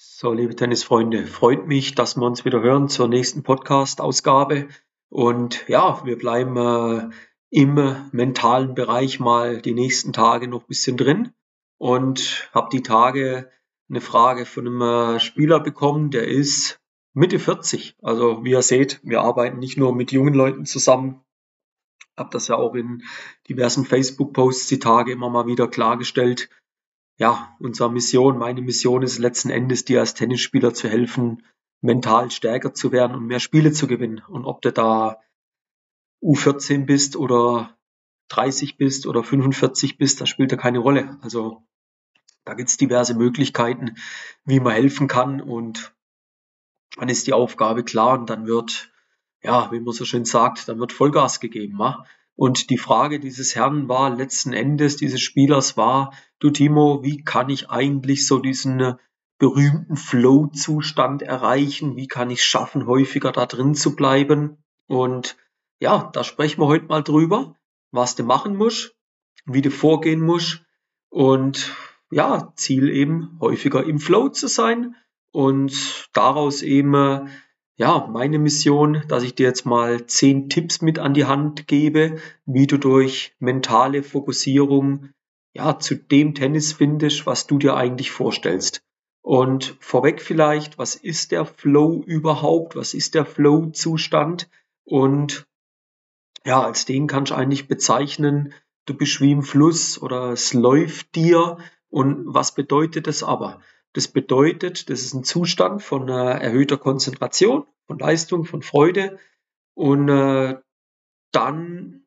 [0.00, 4.68] So, liebe Tennisfreunde, freut mich, dass wir uns wieder hören zur nächsten Podcast-Ausgabe.
[5.08, 7.10] Und ja, wir bleiben äh,
[7.50, 11.32] im mentalen Bereich mal die nächsten Tage noch ein bisschen drin
[11.78, 13.50] und habe die Tage
[13.90, 16.78] eine Frage von einem äh, Spieler bekommen, der ist
[17.12, 17.96] Mitte 40.
[18.00, 21.24] Also wie ihr seht, wir arbeiten nicht nur mit jungen Leuten zusammen.
[22.16, 23.02] Hab das ja auch in
[23.48, 26.50] diversen Facebook-Posts die Tage immer mal wieder klargestellt
[27.18, 31.44] ja, unsere Mission, meine Mission ist letzten Endes, dir als Tennisspieler zu helfen,
[31.80, 34.22] mental stärker zu werden und mehr Spiele zu gewinnen.
[34.28, 35.20] Und ob du da
[36.22, 37.76] U14 bist oder
[38.28, 41.18] 30 bist oder 45 bist, das spielt ja keine Rolle.
[41.20, 41.64] Also
[42.44, 43.96] da gibt's diverse Möglichkeiten,
[44.44, 45.94] wie man helfen kann und
[46.96, 48.92] dann ist die Aufgabe klar und dann wird,
[49.42, 51.78] ja, wie man so schön sagt, dann wird Vollgas gegeben.
[51.78, 52.04] Ja?
[52.38, 57.50] Und die Frage dieses Herrn war letzten Endes, dieses Spielers war, du Timo, wie kann
[57.50, 58.94] ich eigentlich so diesen äh,
[59.38, 61.96] berühmten Flow-Zustand erreichen?
[61.96, 64.58] Wie kann ich es schaffen, häufiger da drin zu bleiben?
[64.86, 65.36] Und
[65.80, 67.56] ja, da sprechen wir heute mal drüber,
[67.90, 68.94] was du machen musst,
[69.44, 70.64] wie du vorgehen musst
[71.08, 71.74] und
[72.12, 74.94] ja, Ziel eben häufiger im Flow zu sein
[75.32, 77.26] und daraus eben äh,
[77.78, 82.18] ja, meine Mission, dass ich dir jetzt mal zehn Tipps mit an die Hand gebe,
[82.44, 85.10] wie du durch mentale Fokussierung
[85.54, 88.82] ja zu dem Tennis findest, was du dir eigentlich vorstellst.
[89.22, 92.74] Und vorweg vielleicht, was ist der Flow überhaupt?
[92.74, 94.50] Was ist der Flow-Zustand?
[94.84, 95.46] Und
[96.44, 98.54] ja, als den kannst du eigentlich bezeichnen,
[98.86, 101.58] du bist wie im Fluss oder es läuft dir.
[101.90, 103.60] Und was bedeutet das aber?
[103.94, 109.18] Das bedeutet, das ist ein Zustand von äh, erhöhter Konzentration, von Leistung, von Freude.
[109.74, 110.58] Und äh,
[111.32, 112.04] dann,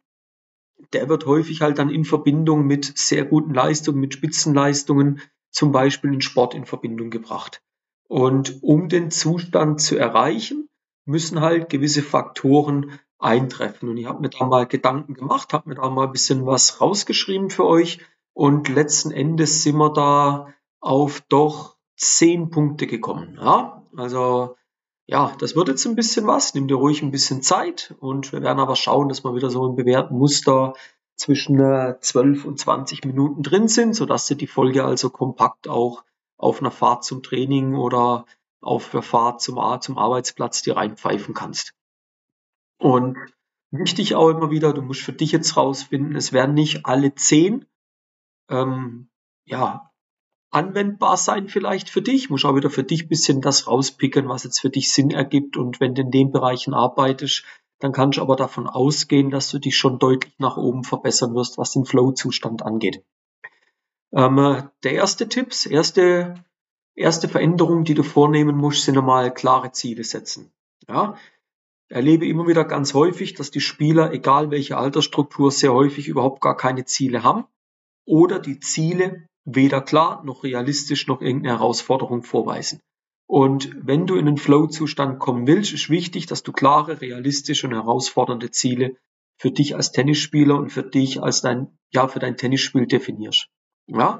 [0.93, 5.21] der wird häufig halt dann in Verbindung mit sehr guten Leistungen, mit Spitzenleistungen,
[5.51, 7.61] zum Beispiel in Sport in Verbindung gebracht.
[8.07, 10.67] Und um den Zustand zu erreichen,
[11.05, 13.89] müssen halt gewisse Faktoren eintreffen.
[13.89, 16.81] Und ich habe mir da mal Gedanken gemacht, habe mir da mal ein bisschen was
[16.81, 17.99] rausgeschrieben für euch.
[18.33, 23.37] Und letzten Endes sind wir da auf doch zehn Punkte gekommen.
[23.39, 24.57] Ja, also
[25.05, 26.53] ja, das wird jetzt ein bisschen was.
[26.53, 29.65] Nimm dir ruhig ein bisschen Zeit und wir werden aber schauen, dass wir wieder so
[29.65, 30.73] im bewährten Muster
[31.15, 36.03] zwischen äh, 12 und 20 Minuten drin sind, sodass du die Folge also kompakt auch
[36.37, 38.25] auf einer Fahrt zum Training oder
[38.61, 41.73] auf der Fahrt zum, zum Arbeitsplatz dir reinpfeifen kannst.
[42.79, 43.17] Und
[43.69, 47.65] wichtig auch immer wieder, du musst für dich jetzt rausfinden, es werden nicht alle zehn
[48.49, 49.09] ähm,
[49.45, 49.90] ja,
[50.51, 52.29] anwendbar sein vielleicht für dich.
[52.29, 55.57] Muss auch wieder für dich bisschen das rauspicken, was jetzt für dich Sinn ergibt.
[55.57, 57.43] Und wenn du in den Bereichen arbeitest,
[57.79, 61.57] dann kannst du aber davon ausgehen, dass du dich schon deutlich nach oben verbessern wirst,
[61.57, 63.03] was den Flow-Zustand angeht.
[64.13, 66.35] Ähm, der erste Tipp, erste,
[66.95, 70.51] erste Veränderung, die du vornehmen musst, sind einmal klare Ziele setzen.
[70.87, 71.15] Ja,
[71.87, 76.57] erlebe immer wieder ganz häufig, dass die Spieler, egal welche Altersstruktur, sehr häufig überhaupt gar
[76.57, 77.45] keine Ziele haben
[78.05, 82.79] oder die Ziele weder klar noch realistisch noch irgendeine Herausforderung vorweisen.
[83.27, 87.73] Und wenn du in den Flow-Zustand kommen willst, ist wichtig, dass du klare, realistische und
[87.73, 88.97] herausfordernde Ziele
[89.37, 93.47] für dich als Tennisspieler und für dich als dein, ja, für dein Tennisspiel definierst.
[93.87, 94.19] Ja,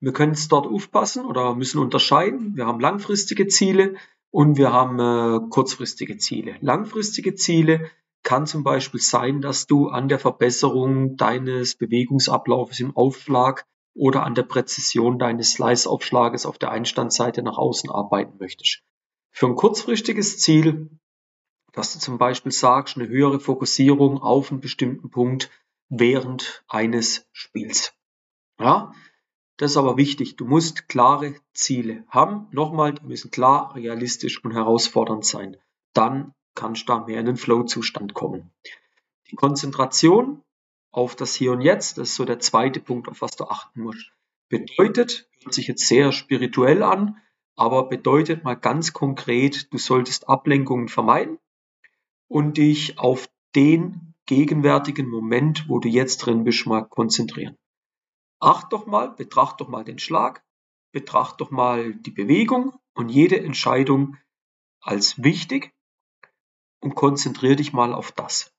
[0.00, 2.56] wir können es dort aufpassen oder müssen unterscheiden.
[2.56, 3.96] Wir haben langfristige Ziele
[4.30, 6.56] und wir haben äh, kurzfristige Ziele.
[6.60, 7.90] Langfristige Ziele
[8.22, 14.34] kann zum Beispiel sein, dass du an der Verbesserung deines Bewegungsablaufes im Aufschlag oder an
[14.34, 18.82] der Präzision deines Slice-Aufschlages auf der Einstandseite nach außen arbeiten möchtest.
[19.30, 20.90] Für ein kurzfristiges Ziel,
[21.72, 25.50] dass du zum Beispiel sagst, eine höhere Fokussierung auf einen bestimmten Punkt
[25.88, 27.94] während eines Spiels.
[28.58, 28.92] Ja,
[29.56, 30.36] das ist aber wichtig.
[30.36, 32.48] Du musst klare Ziele haben.
[32.50, 35.56] Nochmal, die müssen klar, realistisch und herausfordernd sein.
[35.92, 38.50] Dann kannst du da mehr in den Flow-Zustand kommen.
[39.30, 40.42] Die Konzentration
[40.92, 41.98] auf das Hier und Jetzt.
[41.98, 44.12] Das ist so der zweite Punkt, auf was du achten musst.
[44.48, 47.16] Bedeutet, hört sich jetzt sehr spirituell an,
[47.56, 51.38] aber bedeutet mal ganz konkret, du solltest Ablenkungen vermeiden
[52.28, 57.56] und dich auf den gegenwärtigen Moment, wo du jetzt drin bist, mal konzentrieren.
[58.40, 60.44] Acht doch mal, betracht doch mal den Schlag,
[60.92, 64.16] betracht doch mal die Bewegung und jede Entscheidung
[64.80, 65.72] als wichtig
[66.80, 68.52] und konzentriere dich mal auf das.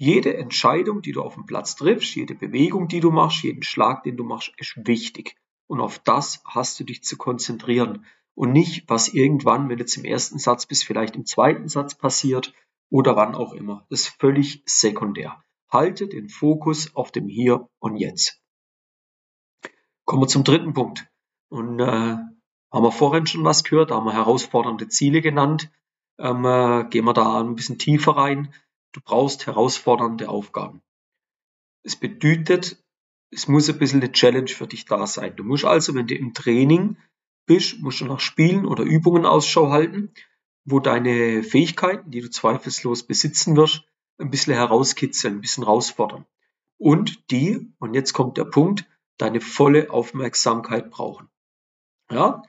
[0.00, 4.04] Jede Entscheidung, die du auf dem Platz triffst, jede Bewegung, die du machst, jeden Schlag,
[4.04, 5.36] den du machst, ist wichtig.
[5.66, 8.06] Und auf das hast du dich zu konzentrieren.
[8.34, 12.54] Und nicht, was irgendwann, wenn du zum ersten Satz bist, vielleicht im zweiten Satz passiert
[12.90, 13.86] oder wann auch immer.
[13.90, 15.42] Das ist völlig sekundär.
[15.68, 18.40] Halte den Fokus auf dem Hier und Jetzt.
[20.04, 21.08] Kommen wir zum dritten Punkt.
[21.48, 22.16] Und äh,
[22.70, 25.70] Haben wir vorhin schon was gehört, da haben wir herausfordernde Ziele genannt.
[26.18, 28.54] Ähm, äh, gehen wir da ein bisschen tiefer rein.
[28.92, 30.82] Du brauchst herausfordernde Aufgaben.
[31.82, 32.82] Es bedeutet,
[33.30, 35.36] es muss ein bisschen eine Challenge für dich da sein.
[35.36, 36.96] Du musst also, wenn du im Training
[37.46, 40.12] bist, musst du nach Spielen oder Übungen Ausschau halten,
[40.64, 43.84] wo deine Fähigkeiten, die du zweifellos besitzen wirst,
[44.18, 46.26] ein bisschen herauskitzeln, ein bisschen herausfordern.
[46.76, 48.86] Und die, und jetzt kommt der Punkt,
[49.16, 51.28] deine volle Aufmerksamkeit brauchen.
[52.10, 52.42] Ja,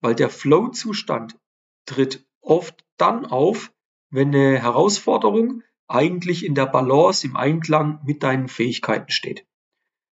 [0.00, 1.38] weil der Flow-Zustand
[1.86, 3.72] tritt oft dann auf,
[4.10, 9.46] wenn eine Herausforderung eigentlich in der Balance, im Einklang mit deinen Fähigkeiten steht.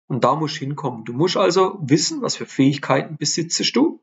[0.07, 1.05] Und da musst du hinkommen.
[1.05, 4.03] Du musst also wissen, was für Fähigkeiten besitzt du.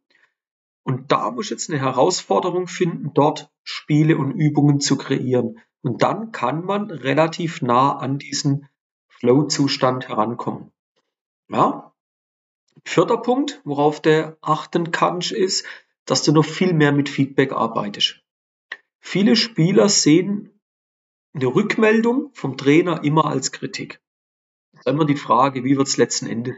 [0.84, 5.60] Und da musst du jetzt eine Herausforderung finden, dort Spiele und Übungen zu kreieren.
[5.82, 8.68] Und dann kann man relativ nah an diesen
[9.08, 10.72] Flow-Zustand herankommen.
[11.50, 11.94] Ja?
[12.84, 15.66] Vierter Punkt, worauf du achten kannst, ist,
[16.06, 18.24] dass du noch viel mehr mit Feedback arbeitest.
[19.00, 20.61] Viele Spieler sehen
[21.34, 24.02] eine Rückmeldung vom Trainer immer als Kritik.
[24.74, 26.56] Das ist immer die Frage, wie wird es letzten Endes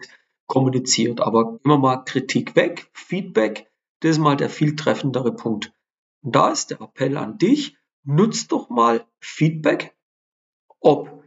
[0.47, 1.21] kommuniziert.
[1.21, 5.73] Aber immer mal Kritik weg, Feedback, das ist mal der viel treffendere Punkt.
[6.21, 9.95] Und da ist der Appell an dich, nutz doch mal Feedback,
[10.79, 11.23] ob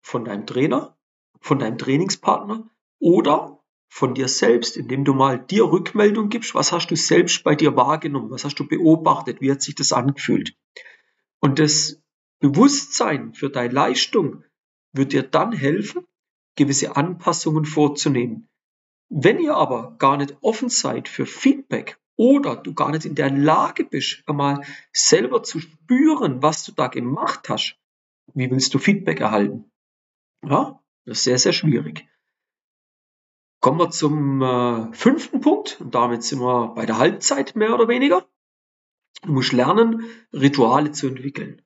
[0.00, 0.96] von deinem Trainer,
[1.40, 2.68] von deinem Trainingspartner
[2.98, 7.54] oder von dir selbst, indem du mal dir Rückmeldung gibst, was hast du selbst bei
[7.54, 10.56] dir wahrgenommen, was hast du beobachtet, wie hat sich das angefühlt.
[11.40, 12.02] Und das
[12.40, 14.44] Bewusstsein für deine Leistung
[14.92, 16.04] wird dir dann helfen,
[16.56, 18.48] gewisse Anpassungen vorzunehmen.
[19.08, 23.30] Wenn ihr aber gar nicht offen seid für Feedback oder du gar nicht in der
[23.30, 27.78] Lage bist, einmal selber zu spüren, was du da gemacht hast,
[28.34, 29.70] wie willst du Feedback erhalten?
[30.44, 32.06] Ja, das ist sehr, sehr schwierig.
[33.60, 37.88] Kommen wir zum äh, fünften Punkt und damit sind wir bei der Halbzeit mehr oder
[37.88, 38.28] weniger.
[39.22, 41.62] Du musst lernen, Rituale zu entwickeln.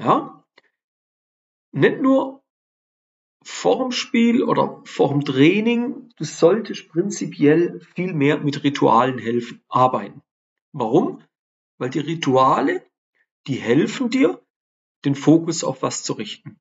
[0.00, 0.44] Ja?
[1.72, 2.42] Nicht nur
[3.44, 10.22] vor Spiel oder vor Training, du solltest prinzipiell viel mehr mit Ritualen helfen, arbeiten.
[10.72, 11.22] Warum?
[11.78, 12.84] Weil die Rituale,
[13.46, 14.42] die helfen dir,
[15.04, 16.58] den Fokus auf was zu richten.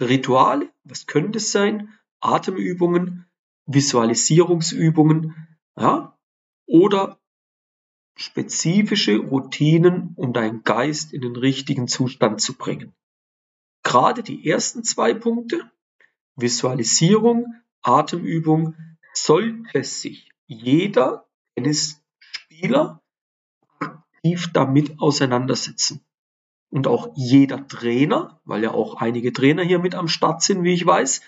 [0.00, 1.92] Rituale, was könnte es sein?
[2.20, 3.26] Atemübungen,
[3.66, 6.18] Visualisierungsübungen, ja?
[6.66, 7.20] Oder
[8.14, 12.92] spezifische Routinen, um deinen Geist in den richtigen Zustand zu bringen.
[13.82, 15.70] Gerade die ersten zwei Punkte,
[16.36, 17.46] Visualisierung,
[17.82, 18.76] Atemübung,
[19.12, 23.02] sollte sich jeder Tennisspieler
[23.78, 26.04] aktiv damit auseinandersetzen.
[26.70, 30.72] Und auch jeder Trainer, weil ja auch einige Trainer hier mit am Start sind, wie
[30.72, 31.20] ich weiß,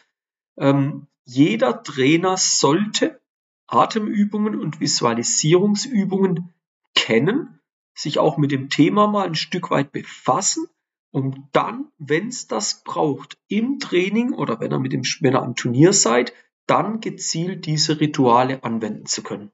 [0.56, 3.20] ähm, jeder Trainer sollte
[3.66, 6.53] Atemübungen und Visualisierungsübungen
[6.94, 7.60] kennen,
[7.96, 10.66] sich auch mit dem Thema mal ein Stück weit befassen,
[11.12, 15.42] um dann, wenn es das braucht, im Training oder wenn er mit dem, wenn ihr
[15.42, 16.32] am Turnier seid,
[16.66, 19.52] dann gezielt diese Rituale anwenden zu können.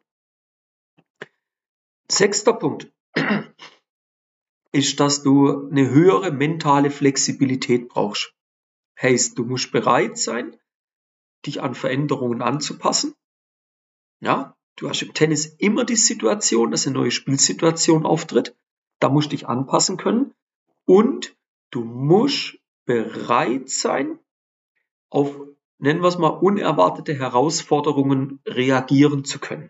[2.10, 2.90] Sechster Punkt
[4.72, 8.34] ist, dass du eine höhere mentale Flexibilität brauchst.
[9.00, 10.56] Heißt, du musst bereit sein,
[11.46, 13.14] dich an Veränderungen anzupassen.
[14.20, 18.56] Ja, Du hast im Tennis immer die Situation, dass eine neue Spielsituation auftritt.
[18.98, 20.32] Da musst du dich anpassen können.
[20.86, 21.36] Und
[21.70, 24.18] du musst bereit sein,
[25.10, 25.38] auf,
[25.76, 29.68] nennen wir es mal, unerwartete Herausforderungen reagieren zu können.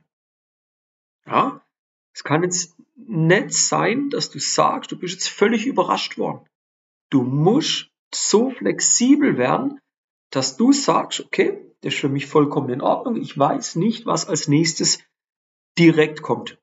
[1.27, 1.61] Ja,
[2.15, 6.47] es kann jetzt nicht sein, dass du sagst, du bist jetzt völlig überrascht worden.
[7.11, 9.81] Du musst so flexibel werden,
[10.31, 13.17] dass du sagst, okay, das ist für mich vollkommen in Ordnung.
[13.17, 15.01] Ich weiß nicht, was als nächstes
[15.79, 16.61] direkt kommt.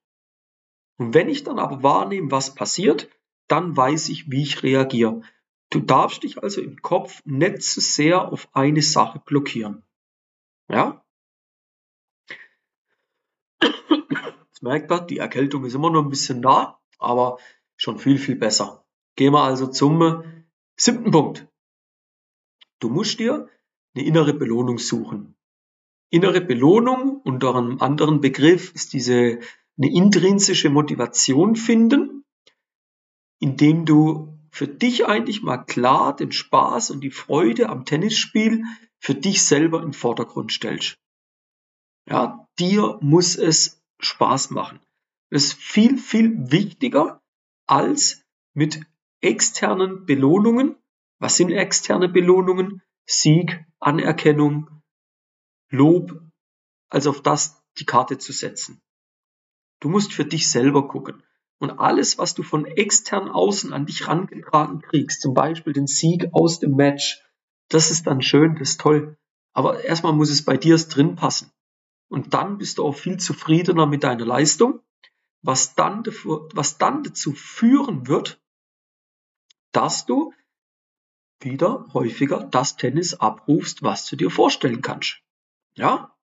[0.98, 3.10] Und wenn ich dann aber wahrnehme, was passiert,
[3.48, 5.22] dann weiß ich, wie ich reagiere.
[5.70, 9.84] Du darfst dich also im Kopf nicht zu sehr auf eine Sache blockieren.
[10.70, 11.04] Ja?
[13.62, 17.38] Jetzt merkt man, die Erkältung ist immer noch ein bisschen da, aber
[17.76, 18.86] schon viel, viel besser.
[19.16, 20.46] Gehen wir also zum
[20.76, 21.48] siebten Punkt.
[22.80, 23.50] Du musst dir
[23.98, 25.36] eine innere Belohnung suchen.
[26.10, 29.39] Innere Belohnung unter einem anderen Begriff ist diese
[29.77, 32.24] eine intrinsische Motivation finden,
[33.39, 38.63] indem du für dich eigentlich mal klar den Spaß und die Freude am Tennisspiel
[39.00, 40.98] für dich selber im Vordergrund stellst.
[42.08, 44.80] Ja, dir muss es Spaß machen.
[45.30, 47.22] Das ist viel, viel wichtiger
[47.68, 48.24] als
[48.54, 48.82] mit
[49.22, 50.75] externen Belohnungen.
[51.20, 52.82] Was sind externe Belohnungen?
[53.06, 54.70] Sieg, Anerkennung,
[55.70, 56.22] Lob,
[56.90, 58.82] als auf das die Karte zu setzen.
[59.80, 61.24] Du musst für dich selber gucken.
[61.60, 66.30] Und alles, was du von extern außen an dich rangetragen kriegst, zum Beispiel den Sieg
[66.32, 67.24] aus dem Match,
[67.70, 69.18] das ist dann schön, das ist toll.
[69.54, 71.52] Aber erstmal muss es bei dir drin passen.
[72.10, 74.82] Und dann bist du auch viel zufriedener mit deiner Leistung,
[75.42, 78.40] was dann, was dann dazu führen wird,
[79.72, 80.34] dass du
[81.39, 85.22] wieder häufiger das Tennis abrufst, was du dir vorstellen kannst.
[85.75, 86.15] Ja?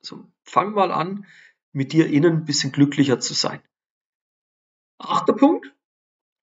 [0.00, 1.26] Also fang mal an,
[1.72, 3.60] mit dir innen ein bisschen glücklicher zu sein.
[4.98, 5.74] Achter Punkt,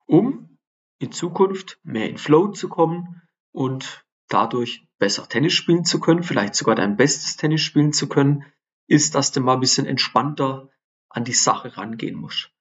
[0.06, 0.58] um
[1.00, 6.56] in Zukunft mehr in Flow zu kommen und dadurch besser Tennis spielen zu können, vielleicht
[6.56, 8.46] sogar dein bestes Tennis spielen zu können,
[8.88, 10.70] ist, dass du mal ein bisschen entspannter
[11.10, 12.52] an die Sache rangehen musst.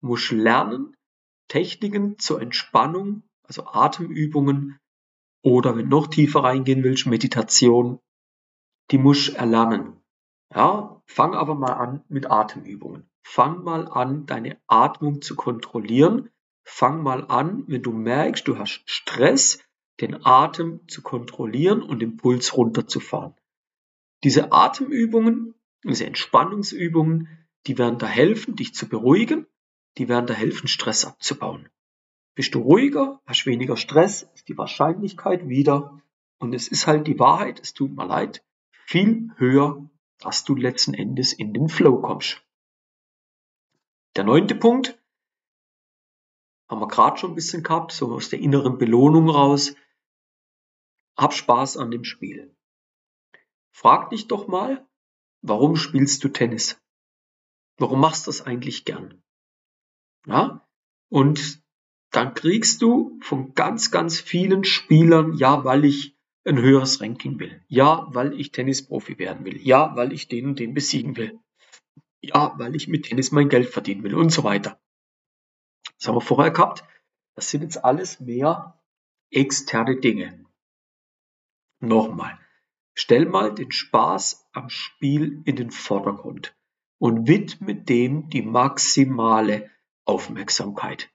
[0.00, 0.94] Du musst lernen,
[1.48, 4.78] Techniken zur Entspannung, also Atemübungen
[5.42, 8.00] oder wenn noch tiefer reingehen willst, Meditation,
[8.90, 10.00] die musst du erlernen.
[10.54, 13.08] Ja, fang aber mal an mit Atemübungen.
[13.22, 16.30] Fang mal an, deine Atmung zu kontrollieren.
[16.64, 19.60] Fang mal an, wenn du merkst, du hast Stress,
[20.00, 23.34] den Atem zu kontrollieren und den Puls runterzufahren.
[24.24, 25.54] Diese Atemübungen,
[25.84, 27.28] diese Entspannungsübungen,
[27.66, 29.46] die werden da helfen, dich zu beruhigen,
[29.98, 31.68] die werden da helfen, Stress abzubauen.
[32.34, 36.00] Bist du ruhiger, hast weniger Stress, ist die Wahrscheinlichkeit wieder,
[36.38, 38.44] und es ist halt die Wahrheit, es tut mir leid,
[38.86, 42.42] viel höher, dass du letzten Endes in den Flow kommst.
[44.16, 44.98] Der neunte Punkt,
[46.68, 49.74] haben wir gerade schon ein bisschen gehabt, so aus der inneren Belohnung raus,
[51.16, 52.56] hab Spaß an dem Spiel.
[53.72, 54.88] Frag dich doch mal,
[55.42, 56.80] warum spielst du Tennis?
[57.76, 59.22] Warum machst du das eigentlich gern?
[60.26, 60.66] Ja?
[61.08, 61.62] Und
[62.10, 67.62] dann kriegst du von ganz, ganz vielen Spielern, ja, weil ich ein höheres Ranking will.
[67.68, 69.60] Ja, weil ich Tennisprofi werden will.
[69.60, 71.38] Ja, weil ich den und den besiegen will.
[72.20, 74.80] Ja, weil ich mit Tennis mein Geld verdienen will und so weiter.
[75.98, 76.84] Das haben wir vorher gehabt.
[77.34, 78.80] Das sind jetzt alles mehr
[79.30, 80.44] externe Dinge.
[81.78, 82.38] Nochmal,
[82.94, 86.54] stell mal den Spaß am Spiel in den Vordergrund
[86.98, 89.70] und widme dem die maximale
[90.04, 91.10] Aufmerksamkeit.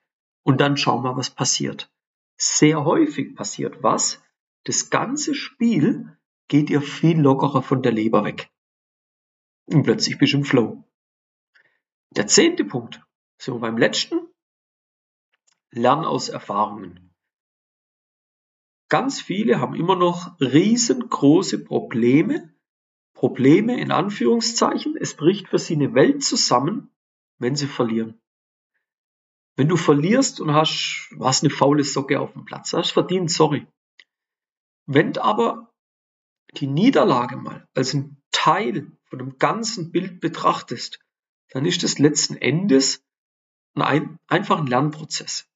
[0.46, 1.92] Und dann schau mal, was passiert.
[2.38, 4.24] Sehr häufig passiert was.
[4.64, 6.16] Das ganze Spiel
[6.48, 8.52] geht dir viel lockerer von der Leber weg.
[9.66, 10.84] Und plötzlich bist du im Flow.
[12.12, 13.02] Der zehnte Punkt,
[13.40, 14.20] so beim letzten,
[15.72, 17.12] Lern aus Erfahrungen.
[18.88, 22.54] Ganz viele haben immer noch riesengroße Probleme,
[23.16, 24.96] Probleme in Anführungszeichen.
[24.96, 26.92] Es bricht für sie eine Welt zusammen,
[27.40, 28.22] wenn sie verlieren.
[29.56, 33.68] Wenn du verlierst und hast, hast eine faule Socke auf dem Platz, hast verdient, sorry.
[34.86, 35.74] Wenn du aber
[36.58, 41.00] die Niederlage mal als ein Teil von dem ganzen Bild betrachtest,
[41.50, 43.04] dann ist es letzten Endes
[43.76, 45.48] ein, einfach ein Lernprozess.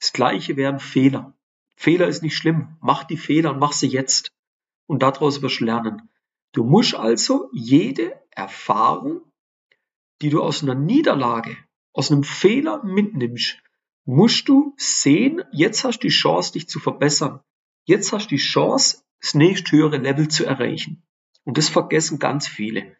[0.00, 1.34] Das gleiche wären Fehler.
[1.76, 2.76] Fehler ist nicht schlimm.
[2.80, 4.32] Mach die Fehler und mach sie jetzt.
[4.86, 6.10] Und daraus wirst du lernen.
[6.52, 9.22] Du musst also jede Erfahrung,
[10.20, 11.56] die du aus einer Niederlage,
[11.92, 13.58] aus einem Fehler mitnimmst,
[14.04, 17.40] musst du sehen, jetzt hast du die Chance, dich zu verbessern.
[17.84, 21.02] Jetzt hast du die Chance, das nächst höhere Level zu erreichen.
[21.44, 22.96] Und das vergessen ganz viele.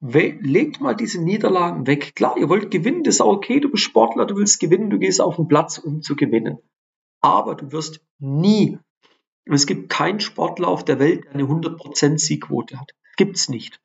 [0.00, 2.14] Legt mal diese Niederlagen weg.
[2.16, 4.98] Klar, ihr wollt gewinnen, das ist auch okay, du bist Sportler, du willst gewinnen, du
[4.98, 6.58] gehst auf den Platz, um zu gewinnen
[7.20, 8.78] aber du wirst nie,
[9.44, 12.92] es gibt keinen Sportler auf der Welt, der eine 100% Siegquote hat.
[13.16, 13.80] Gibt's nicht.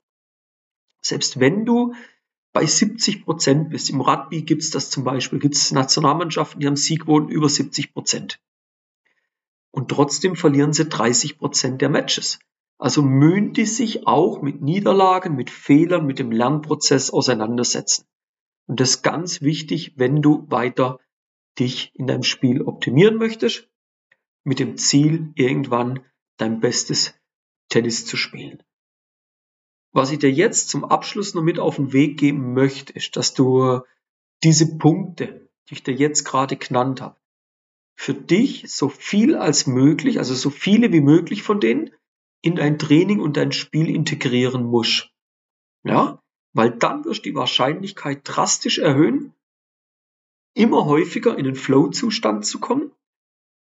[1.02, 1.94] Selbst wenn du
[2.56, 7.48] bei 70% bist, im Rugby gibt's das zum Beispiel, gibt's Nationalmannschaften, die haben Siegquoten über
[7.48, 8.38] 70%
[9.72, 12.40] Und trotzdem verlieren sie 30% der Matches.
[12.78, 18.06] Also mühen die sich auch mit Niederlagen, mit Fehlern, mit dem Lernprozess auseinandersetzen.
[18.68, 21.02] Und das ist ganz wichtig, wenn du weiter
[21.60, 23.68] dich in deinem Spiel optimieren möchtest,
[24.46, 26.06] mit dem Ziel, irgendwann
[26.38, 27.16] dein bestes
[27.68, 28.64] Tennis zu spielen.
[29.96, 33.34] Was ich dir jetzt zum Abschluss noch mit auf den Weg geben möchte, ist, dass
[33.34, 33.80] du
[34.44, 37.16] diese Punkte, die ich dir jetzt gerade genannt habe,
[37.98, 41.92] für dich so viel als möglich, also so viele wie möglich von denen,
[42.42, 45.14] in dein Training und dein Spiel integrieren musst.
[45.86, 46.22] Ja,
[46.52, 49.34] weil dann wirst du die Wahrscheinlichkeit drastisch erhöhen,
[50.56, 52.92] immer häufiger in den Flow-Zustand zu kommen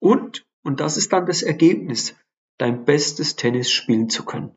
[0.00, 2.16] und, und das ist dann das Ergebnis,
[2.56, 4.56] dein bestes Tennis spielen zu können.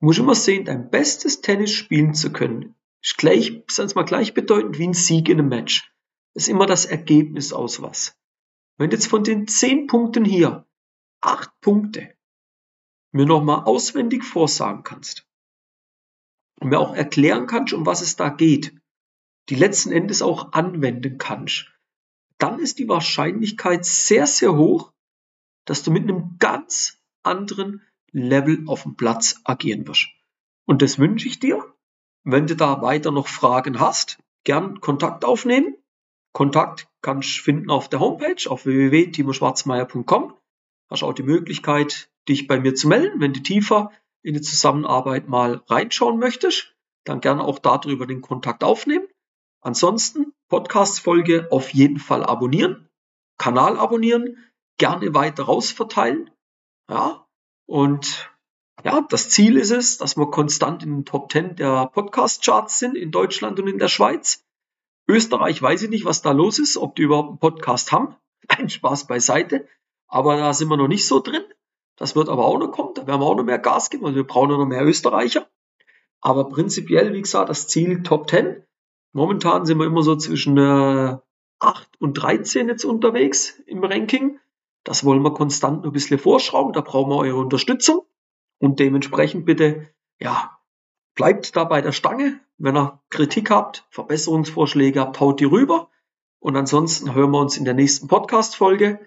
[0.00, 4.86] Musst immer sehen, dein bestes Tennis spielen zu können, ist gleich, ist mal gleichbedeutend wie
[4.88, 5.92] ein Sieg in einem Match.
[6.34, 8.16] Das ist immer das Ergebnis aus was.
[8.76, 10.66] Wenn jetzt von den zehn Punkten hier
[11.20, 12.14] acht Punkte
[13.10, 15.26] mir nochmal auswendig vorsagen kannst
[16.60, 18.74] und mir auch erklären kannst, um was es da geht,
[19.48, 21.72] die letzten Endes auch anwenden kannst,
[22.38, 24.92] dann ist die Wahrscheinlichkeit sehr, sehr hoch,
[25.64, 30.08] dass du mit einem ganz anderen Level auf dem Platz agieren wirst.
[30.66, 31.64] Und das wünsche ich dir.
[32.24, 35.76] Wenn du da weiter noch Fragen hast, gern Kontakt aufnehmen.
[36.32, 40.34] Kontakt kannst du finden auf der Homepage auf www.timoschwarzmeier.com.
[40.90, 45.28] Hast auch die Möglichkeit, dich bei mir zu melden, wenn du tiefer in die Zusammenarbeit
[45.28, 46.76] mal reinschauen möchtest.
[47.04, 49.06] Dann gerne auch darüber den Kontakt aufnehmen.
[49.60, 52.88] Ansonsten Podcast-Folge auf jeden Fall abonnieren,
[53.38, 54.36] Kanal abonnieren,
[54.78, 56.30] gerne weiter rausverteilen.
[56.90, 57.27] Ja,
[57.68, 58.30] und
[58.82, 62.96] ja, das Ziel ist es, dass wir konstant in den Top 10 der Podcast-Charts sind
[62.96, 64.42] in Deutschland und in der Schweiz.
[65.06, 68.16] Österreich weiß ich nicht, was da los ist, ob die überhaupt einen Podcast haben.
[68.48, 69.68] Ein Spaß beiseite.
[70.06, 71.44] Aber da sind wir noch nicht so drin.
[71.96, 72.94] Das wird aber auch noch kommen.
[72.94, 74.06] Da werden wir auch noch mehr Gas geben.
[74.06, 75.46] Also wir brauchen noch mehr Österreicher.
[76.22, 78.64] Aber prinzipiell, wie gesagt, das Ziel Top 10.
[79.12, 81.18] Momentan sind wir immer so zwischen äh,
[81.58, 84.40] 8 und 13 jetzt unterwegs im Ranking.
[84.88, 86.72] Das wollen wir konstant ein bisschen vorschrauben.
[86.72, 88.06] Da brauchen wir eure Unterstützung.
[88.58, 89.86] Und dementsprechend bitte,
[90.18, 90.58] ja,
[91.14, 92.40] bleibt da bei der Stange.
[92.56, 95.90] Wenn ihr Kritik habt, Verbesserungsvorschläge habt, haut die rüber.
[96.38, 98.98] Und ansonsten hören wir uns in der nächsten Podcast-Folge.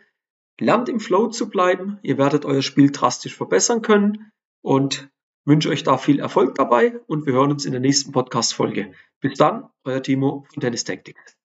[0.60, 1.98] Lernt im Flow zu bleiben.
[2.04, 4.32] Ihr werdet euer Spiel drastisch verbessern können.
[4.62, 5.10] Und
[5.46, 7.00] wünsche euch da viel Erfolg dabei.
[7.08, 8.94] Und wir hören uns in der nächsten Podcast-Folge.
[9.20, 11.41] Bis dann, euer Timo von Tennis Tactics.